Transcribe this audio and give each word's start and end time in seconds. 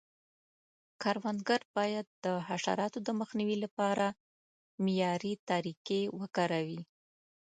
کروندګر 1.01 1.61
باید 1.77 2.07
د 2.25 2.27
حشراتو 2.47 2.99
د 3.07 3.09
مخنیوي 3.19 3.57
لپاره 3.65 4.05
معیاري 4.83 5.33
طریقې 5.49 6.01
وکاروي. 6.19 6.81